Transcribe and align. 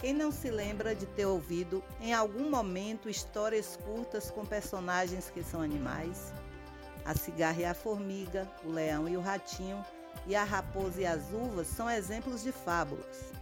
Quem 0.00 0.14
não 0.14 0.30
se 0.30 0.48
lembra 0.48 0.94
de 0.94 1.06
ter 1.06 1.26
ouvido 1.26 1.82
em 2.00 2.14
algum 2.14 2.48
momento 2.48 3.08
histórias 3.08 3.76
curtas 3.76 4.30
com 4.30 4.46
personagens 4.46 5.28
que 5.28 5.42
são 5.42 5.60
animais? 5.60 6.32
A 7.04 7.16
cigarra 7.16 7.60
e 7.60 7.64
a 7.64 7.74
formiga, 7.74 8.48
o 8.64 8.70
leão 8.70 9.08
e 9.08 9.16
o 9.16 9.20
ratinho, 9.20 9.84
e 10.24 10.36
a 10.36 10.44
raposa 10.44 11.00
e 11.00 11.06
as 11.06 11.32
uvas 11.32 11.66
são 11.66 11.90
exemplos 11.90 12.44
de 12.44 12.52
fábulas. 12.52 13.32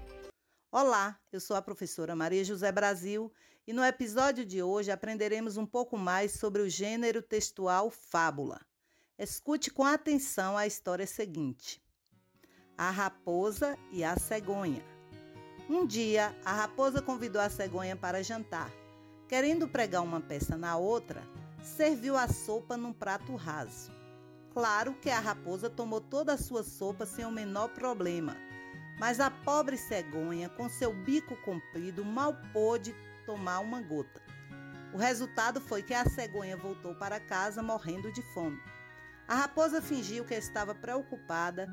Olá, 0.73 1.21
eu 1.31 1.41
sou 1.41 1.57
a 1.57 1.63
professora 1.63 2.17
Maria 2.17 2.43
José 2.43 2.73
Brasil 2.73 3.31
e 3.67 3.75
no 3.75 3.85
episódio 3.85 4.43
de 4.43 4.63
hoje 4.63 4.91
aprenderemos 4.91 5.59
um 5.59 5.67
pouco 5.67 5.99
mais 5.99 6.33
sobre 6.33 6.63
o 6.63 6.71
gênero 6.71 7.21
textual 7.21 7.91
fábula. 7.91 8.59
Escute 9.19 9.71
com 9.71 9.85
atenção 9.85 10.57
a 10.57 10.67
história 10.67 11.07
seguinte: 11.07 11.83
A 12.79 12.91
raposa 12.91 13.77
e 13.93 14.03
a 14.03 14.19
cegonha. 14.19 14.96
Um 15.69 15.85
dia, 15.85 16.33
a 16.45 16.53
raposa 16.53 17.03
convidou 17.03 17.43
a 17.43 17.51
cegonha 17.51 17.97
para 17.97 18.23
jantar. 18.23 18.71
Querendo 19.29 19.67
pregar 19.67 20.01
uma 20.01 20.21
peça 20.21 20.57
na 20.57 20.77
outra, 20.77 21.21
serviu 21.61 22.17
a 22.17 22.29
sopa 22.29 22.77
num 22.77 22.93
prato 22.93 23.35
raso. 23.35 23.91
Claro 24.55 24.95
que 24.95 25.11
a 25.11 25.19
raposa 25.19 25.69
tomou 25.69 26.01
toda 26.01 26.35
a 26.35 26.39
sua 26.39 26.63
sopa 26.63 27.05
sem 27.05 27.25
o 27.25 27.33
menor 27.33 27.71
problema, 27.71 28.37
mas 29.01 29.19
a 29.19 29.29
pobre 29.29 29.77
cegonha, 29.77 30.49
com 30.49 30.69
seu 30.69 30.95
bico 30.95 31.35
comprido, 31.39 32.05
mal 32.05 32.37
pôde 32.53 32.95
tomar 33.27 33.59
uma 33.59 33.83
gota. 33.83 34.23
O 34.95 34.97
resultado 34.97 35.61
foi 35.61 35.83
que 35.83 35.93
a 35.93 36.09
cegonha 36.09 36.57
voltou 36.57 36.95
para 36.95 37.19
casa 37.19 37.61
morrendo 37.61 38.13
de 38.13 38.23
fome. 38.33 38.63
A 39.27 39.35
raposa 39.35 39.83
fingiu 39.83 40.25
que 40.25 40.35
estava 40.35 40.77
preocupada, 40.77 41.69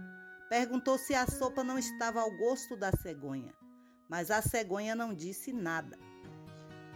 perguntou 0.49 0.97
se 0.97 1.13
a 1.13 1.27
sopa 1.27 1.63
não 1.63 1.77
estava 1.77 2.21
ao 2.21 2.31
gosto 2.31 2.75
da 2.75 2.91
cegonha 2.91 3.53
mas 4.13 4.29
a 4.29 4.43
cegonha 4.43 4.93
não 4.93 5.11
disse 5.11 5.51
nada. 5.51 5.97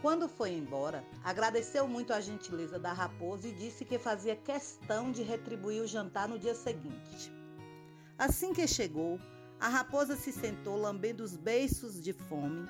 Quando 0.04 0.30
foi 0.30 0.52
embora, 0.52 1.04
agradeceu 1.24 1.88
muito 1.88 2.14
a 2.14 2.22
gentileza 2.22 2.78
da 2.78 2.94
raposa 2.94 3.48
e 3.48 3.54
disse 3.54 3.84
que 3.84 3.98
fazia 3.98 4.36
questão 4.36 5.12
de 5.12 5.24
retribuir 5.24 5.82
o 5.82 5.88
jantar 5.88 6.30
no 6.30 6.38
dia 6.38 6.54
seguinte. 6.54 7.34
Assim 8.20 8.54
que 8.54 8.68
chegou, 8.68 9.20
a 9.60 9.68
raposa 9.68 10.16
se 10.16 10.32
sentou 10.32 10.78
lambendo 10.78 11.24
os 11.24 11.36
beiços 11.36 12.00
de 12.00 12.14
fome, 12.14 12.70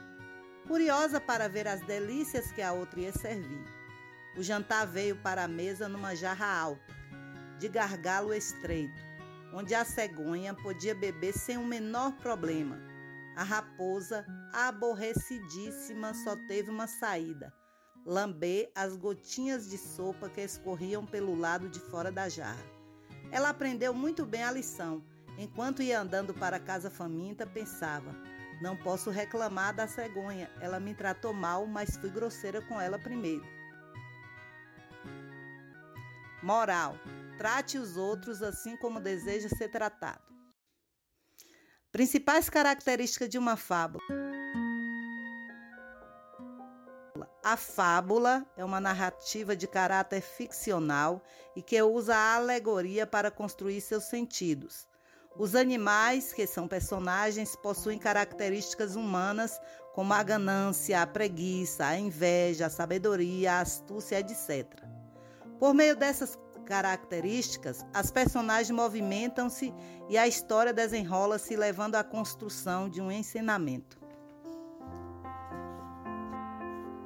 curiosa 0.66 1.20
para 1.20 1.50
ver 1.50 1.67
as 1.67 1.82
delícias 1.82 2.50
que 2.54 2.61
a 2.61 2.72
outra 2.72 3.02
ia 3.02 3.11
servir. 3.11 3.66
O 4.38 4.42
jantar 4.42 4.88
veio 4.88 5.17
para 5.17 5.44
a 5.44 5.48
mesa 5.50 5.89
numa 5.89 6.16
jarra 6.16 6.48
alta, 6.48 6.95
de 7.59 7.67
gargalo 7.67 8.34
estreito, 8.34 9.02
onde 9.54 9.76
a 9.76 9.84
cegonha 9.84 10.54
podia 10.54 10.95
beber 10.95 11.34
sem 11.34 11.58
o 11.58 11.66
menor 11.66 12.14
problema 12.14 12.88
a 13.38 13.43
raposa, 13.43 14.25
aborrecidíssima, 14.52 16.11
só 16.16 16.35
teve 16.47 16.71
uma 16.71 16.88
saída: 16.88 17.53
lamber 18.03 18.71
as 18.73 18.97
gotinhas 18.97 19.69
de 19.69 19.77
sopa 19.77 20.27
que 20.27 20.41
escorriam 20.41 21.05
pelo 21.05 21.35
lado 21.35 21.69
de 21.69 21.80
fora 21.80 22.11
da 22.11 22.27
jarra. 22.27 22.65
Ela 23.31 23.49
aprendeu 23.49 23.93
muito 23.93 24.25
bem 24.25 24.43
a 24.43 24.52
lição. 24.52 25.03
Enquanto 25.38 25.83
ia 25.83 26.02
andando 26.02 26.33
para 26.33 26.59
casa 26.59 26.89
faminta, 26.89 27.45
pensava: 27.45 28.15
não 28.59 28.75
posso 28.75 29.11
reclamar 29.11 29.75
da 29.75 29.88
cegonha. 29.88 30.49
Ela 30.59 30.80
me 30.80 30.95
tratou 30.95 31.31
mal, 31.31 31.67
mas 31.67 31.95
fui 31.95 32.09
grosseira 32.09 32.59
com 32.63 32.81
ela 32.81 32.97
primeiro. 32.97 33.45
Moral: 36.41 36.95
trate 37.38 37.77
os 37.77 37.97
outros 37.97 38.41
assim 38.41 38.75
como 38.77 38.99
deseja 38.99 39.47
ser 39.47 39.69
tratado. 39.69 40.36
Principais 41.98 42.48
características 42.48 43.28
de 43.28 43.40
uma 43.40 43.58
fábula. 43.58 44.03
A 47.44 47.58
fábula 47.58 48.45
é 48.56 48.64
uma 48.64 48.80
narrativa 48.80 49.56
de 49.56 49.66
caráter 49.66 50.21
ficcional 50.21 51.23
e 51.55 51.61
que 51.64 51.82
usa 51.82 52.16
a 52.16 52.36
alegoria 52.36 53.08
para 53.08 53.32
construir 53.32 53.82
seus 53.82 54.04
sentidos. 54.04 54.88
Os 55.36 55.55
animais, 55.55 56.32
que 56.32 56.45
são 56.45 56.67
personagens, 56.67 57.55
possuem 57.55 57.98
características 57.98 58.95
humanas 58.95 59.60
como 59.95 60.14
a 60.14 60.21
ganância, 60.21 61.02
a 61.02 61.08
preguiça, 61.08 61.83
a 61.83 61.98
inveja, 61.98 62.67
a 62.67 62.70
sabedoria, 62.70 63.54
a 63.54 63.61
astúcia, 63.61 64.20
etc. 64.20 64.67
Por 65.60 65.73
meio 65.73 65.95
dessas 65.95 66.38
características, 66.67 67.86
as 67.94 68.11
personagens 68.11 68.70
movimentam-se 68.70 69.73
e 70.10 70.17
a 70.17 70.28
história 70.28 70.73
desenrola-se 70.73 71.55
levando 71.55 71.95
à 71.95 72.04
construção 72.04 72.89
de 72.89 73.02
um 73.02 73.10
ensinamento. 73.10 73.98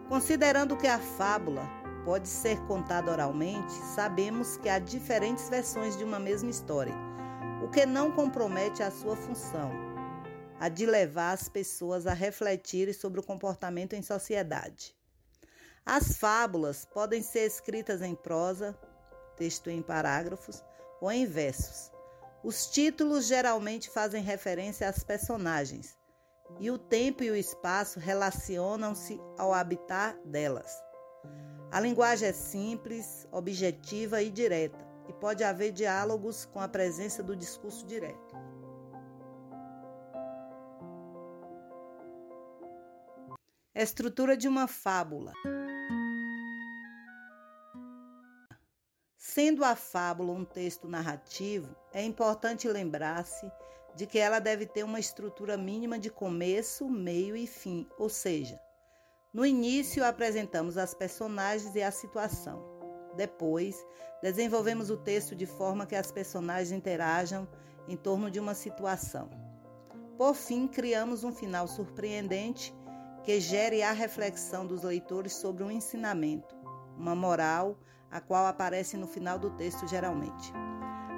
Considerando 0.10 0.76
que 0.76 0.88
a 0.88 0.98
fábula 0.98 1.70
pode 2.04 2.28
ser 2.28 2.60
contada 2.62 3.12
oralmente, 3.12 3.72
sabemos 3.96 4.58
que 4.58 4.68
há 4.68 4.80
diferentes 4.80 5.48
versões 5.48 5.96
de 5.96 6.04
uma 6.04 6.20
mesma 6.20 6.50
história, 6.50 6.96
o 7.64 7.70
que 7.70 7.86
não 7.86 8.12
compromete 8.12 8.82
a 8.82 8.90
sua 8.90 9.16
função, 9.16 9.72
a 10.60 10.68
de 10.68 10.88
levar 10.88 11.34
as 11.34 11.48
pessoas 11.48 12.08
a 12.08 12.14
refletirem 12.14 12.94
sobre 12.94 13.20
o 13.20 13.24
comportamento 13.24 13.94
em 13.94 14.02
sociedade. 14.02 14.96
As 15.86 16.18
fábulas 16.18 16.84
podem 16.84 17.22
ser 17.22 17.46
escritas 17.46 18.02
em 18.02 18.16
prosa, 18.16 18.78
texto 19.42 19.72
em 19.72 19.82
parágrafos 19.82 20.64
ou 21.02 21.12
em 21.12 21.26
versos. 21.26 21.92
Os 22.44 22.68
títulos 22.68 23.26
geralmente 23.26 23.90
fazem 23.90 24.22
referência 24.22 24.88
às 24.88 25.04
personagens, 25.04 25.98
e 26.60 26.70
o 26.70 26.78
tempo 26.78 27.24
e 27.24 27.32
o 27.32 27.36
espaço 27.36 28.00
relacionam-se 28.00 29.20
ao 29.40 29.52
habitar 29.52 30.16
delas. 30.24 30.72
A 31.72 31.80
linguagem 31.80 32.30
é 32.30 32.34
simples, 32.34 33.28
objetiva 33.32 34.22
e 34.22 34.30
direta, 34.30 34.86
e 35.10 35.14
pode 35.14 35.44
haver 35.44 35.72
diálogos 35.72 36.46
com 36.46 36.60
a 36.60 36.68
presença 36.68 37.24
do 37.24 37.36
discurso 37.36 37.84
direto. 37.88 38.36
Estrutura 43.74 44.38
de 44.38 44.48
uma 44.48 44.68
fábula. 44.68 45.34
Sendo 49.34 49.64
a 49.64 49.78
fábula 49.78 50.34
um 50.34 50.44
texto 50.44 50.90
narrativo, 50.90 51.74
é 51.94 52.04
importante 52.04 52.68
lembrar-se 52.68 53.50
de 53.96 54.06
que 54.06 54.20
ela 54.20 54.40
deve 54.40 54.66
ter 54.66 54.84
uma 54.84 55.00
estrutura 55.00 55.56
mínima 55.56 55.98
de 55.98 56.10
começo, 56.10 56.90
meio 56.90 57.34
e 57.38 57.48
fim, 57.48 57.88
ou 57.98 58.10
seja, 58.10 58.60
no 59.34 59.46
início 59.46 60.04
apresentamos 60.04 60.78
as 60.78 60.94
personagens 60.94 61.74
e 61.78 61.82
a 61.82 61.92
situação. 61.92 62.62
Depois, 63.16 63.82
desenvolvemos 64.22 64.90
o 64.90 64.98
texto 64.98 65.34
de 65.34 65.46
forma 65.46 65.86
que 65.86 65.96
as 65.96 66.12
personagens 66.12 66.74
interajam 66.74 67.48
em 67.88 67.96
torno 67.96 68.30
de 68.30 68.38
uma 68.38 68.54
situação. 68.54 69.30
Por 70.18 70.36
fim, 70.36 70.68
criamos 70.68 71.24
um 71.24 71.32
final 71.32 71.70
surpreendente 71.70 72.76
que 73.24 73.40
gere 73.40 73.82
a 73.82 73.94
reflexão 73.94 74.68
dos 74.68 74.84
leitores 74.84 75.32
sobre 75.32 75.64
um 75.64 75.72
ensinamento, 75.72 76.54
uma 77.02 77.16
moral, 77.16 77.78
a 78.10 78.22
qual 78.22 78.46
aparece 78.46 78.96
no 78.96 79.08
final 79.08 79.40
do 79.40 79.50
texto 79.50 79.88
geralmente. 79.88 80.54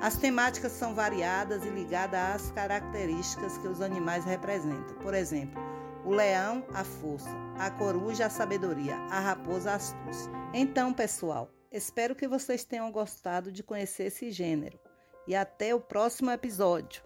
As 0.01 0.17
temáticas 0.17 0.71
são 0.71 0.95
variadas 0.95 1.63
e 1.65 1.69
ligadas 1.69 2.19
às 2.19 2.51
características 2.51 3.57
que 3.57 3.67
os 3.67 3.81
animais 3.81 4.25
representam. 4.25 4.97
Por 4.97 5.13
exemplo, 5.13 5.61
o 6.05 6.11
leão, 6.11 6.65
a 6.73 6.83
força, 6.83 7.29
a 7.57 7.69
coruja, 7.71 8.25
a 8.25 8.29
sabedoria, 8.29 8.95
a 9.09 9.19
raposa, 9.19 9.71
a 9.71 9.75
astúcia. 9.75 10.31
Então, 10.53 10.93
pessoal, 10.93 11.49
espero 11.71 12.15
que 12.15 12.27
vocês 12.27 12.63
tenham 12.63 12.91
gostado 12.91 13.51
de 13.51 13.63
conhecer 13.63 14.05
esse 14.05 14.31
gênero 14.31 14.79
e 15.27 15.35
até 15.35 15.73
o 15.73 15.79
próximo 15.79 16.31
episódio. 16.31 17.03